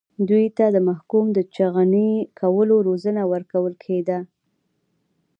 [0.29, 4.19] دوی ته د محکوم د چخڼي کولو روزنه ورکول کېده.